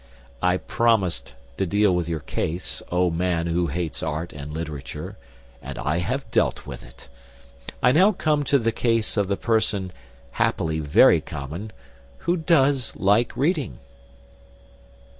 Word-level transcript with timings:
I 0.41 0.57
promised 0.57 1.35
to 1.57 1.67
deal 1.67 1.93
with 1.93 2.09
your 2.09 2.21
case, 2.21 2.81
O 2.91 3.11
man 3.11 3.45
who 3.45 3.67
hates 3.67 4.01
art 4.01 4.33
and 4.33 4.51
literature, 4.51 5.15
and 5.61 5.77
I 5.77 5.99
have 5.99 6.31
dealt 6.31 6.65
with 6.65 6.83
it. 6.83 7.07
I 7.83 7.91
now 7.91 8.11
come 8.11 8.43
to 8.45 8.57
the 8.57 8.71
case 8.71 9.15
of 9.15 9.27
the 9.27 9.37
person, 9.37 9.91
happily 10.31 10.79
very 10.79 11.21
common, 11.21 11.71
who 12.21 12.35
does 12.35 12.95
"like 12.95 13.37
reading." 13.37 13.77